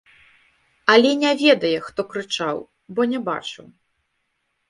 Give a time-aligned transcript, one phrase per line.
[0.93, 2.57] Але не ведае, хто крычаў,
[2.95, 3.65] бо не бачыў.